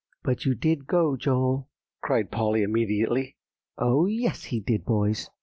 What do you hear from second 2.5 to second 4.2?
immediately. "Oh,